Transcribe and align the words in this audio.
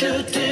should 0.00 0.32
do. 0.32 0.49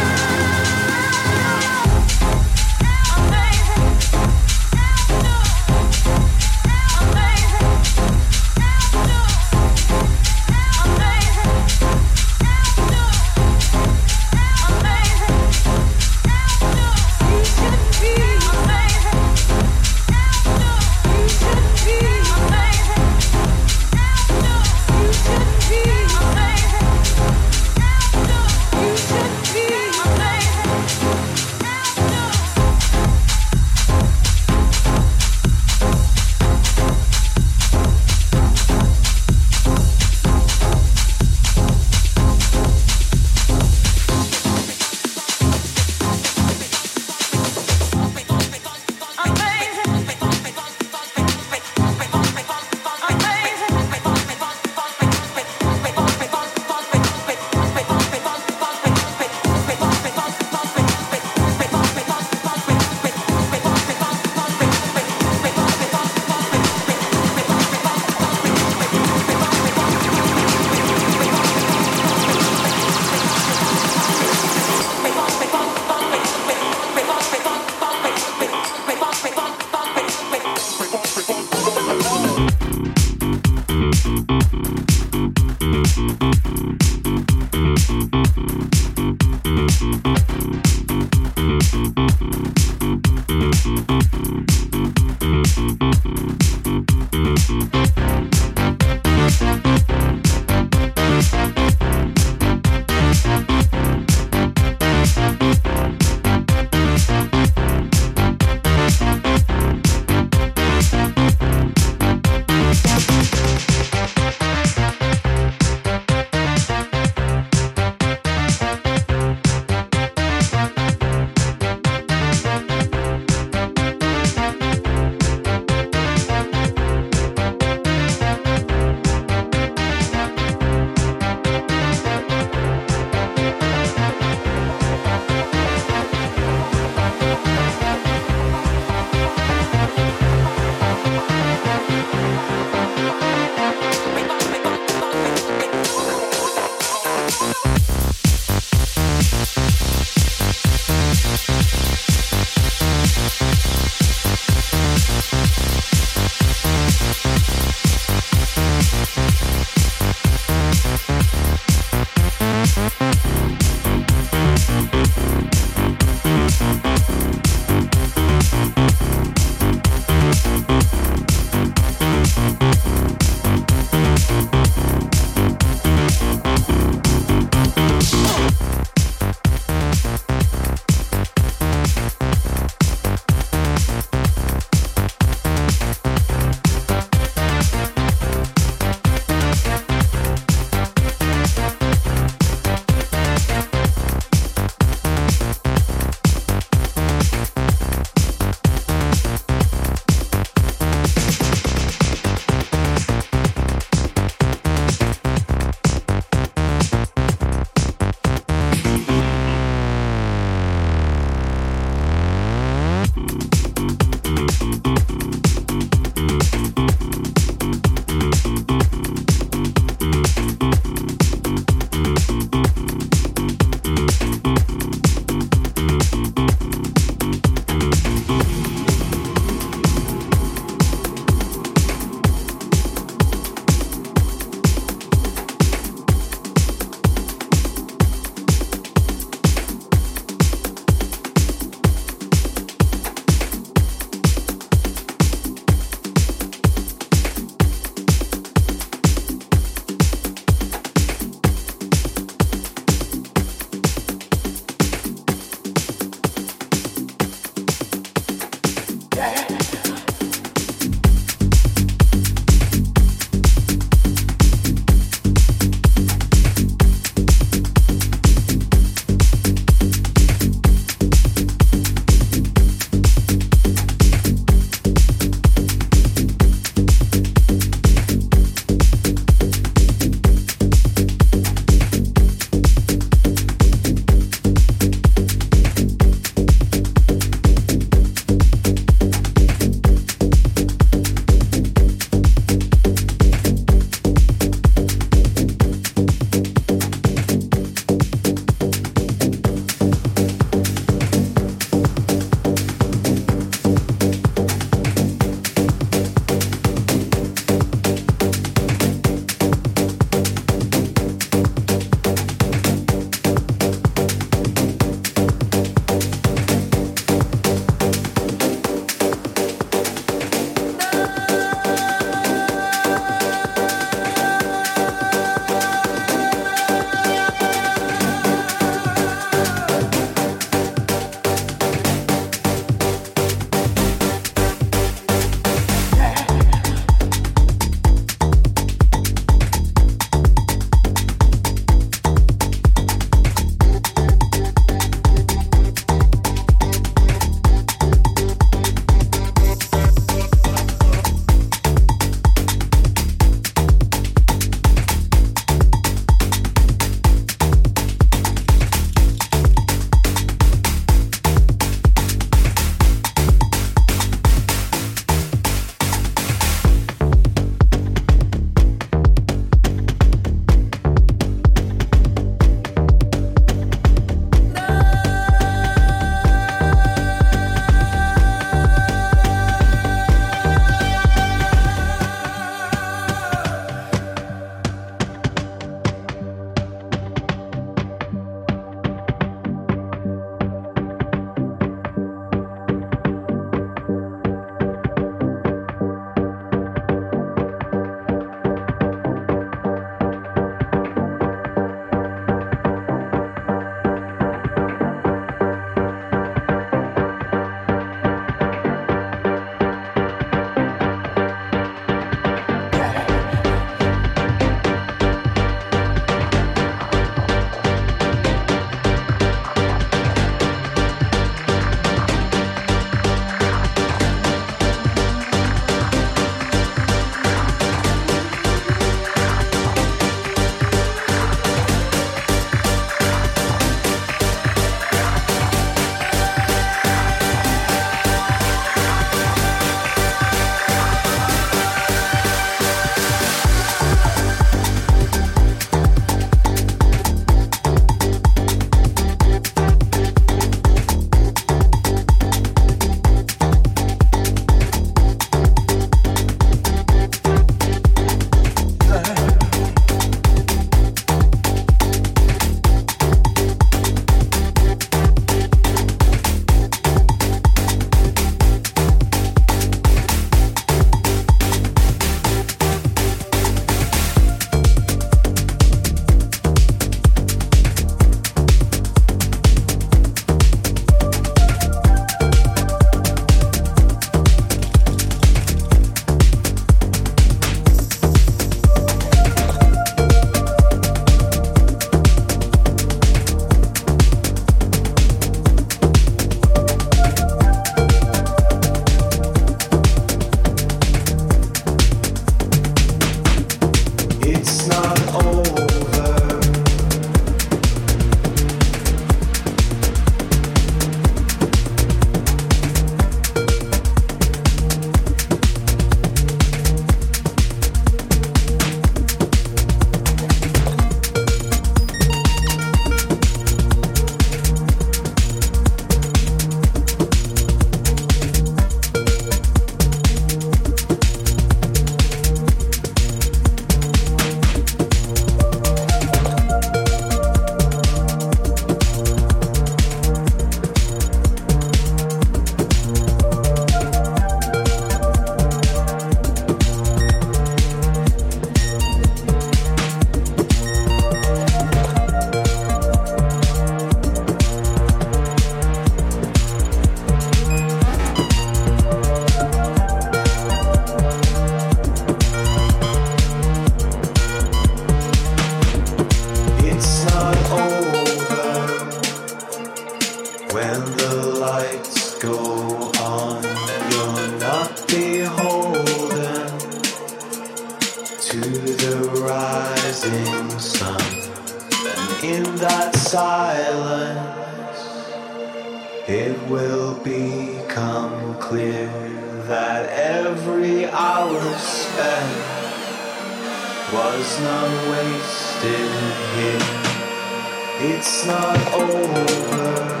Over. 598.93 600.00